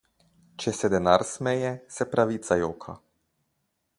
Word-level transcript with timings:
Če 0.63 0.71
se 0.77 0.89
denar 0.93 1.25
smeje, 1.33 1.75
se 1.97 2.09
pravica 2.15 2.59
joka. 2.65 2.99